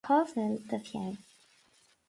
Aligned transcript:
Cá 0.07 0.15
bhfuil 0.29 0.55
do 0.71 0.79
pheann 0.87 1.15